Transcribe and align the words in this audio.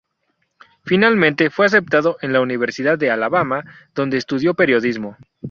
Finalmente 0.83 1.51
fue 1.51 1.67
aceptado 1.67 2.17
en 2.23 2.33
la 2.33 2.41
Universidad 2.41 2.97
de 2.97 3.11
Alabama, 3.11 3.63
donde 3.93 4.17
estudió 4.17 4.55
periodismo. 4.55 5.15